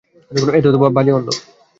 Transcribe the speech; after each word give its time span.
এতো 0.57 0.69
বাজে 0.95 1.11
গন্ধ। 1.15 1.27